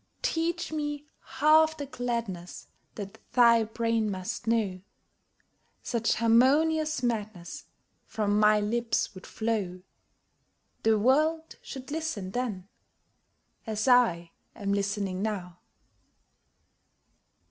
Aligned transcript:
Teach 0.23 0.71
me 0.71 1.05
half 1.19 1.77
the 1.77 1.85
gladness 1.85 2.65
That 2.95 3.19
thy 3.33 3.63
brain 3.65 4.09
must 4.09 4.47
know; 4.47 4.81
Such 5.83 6.15
harmonious 6.15 7.03
madness 7.03 7.65
From 8.07 8.39
my 8.39 8.59
lips 8.59 9.13
would 9.13 9.27
flow 9.27 9.83
The 10.81 10.97
world 10.97 11.57
should 11.61 11.91
listen 11.91 12.31
then 12.31 12.67
as 13.67 13.87
I 13.87 14.31
am 14.55 14.73
listening 14.73 15.21
now! 15.21 15.59